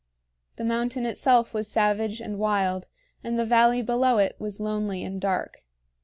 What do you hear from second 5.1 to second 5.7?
dark.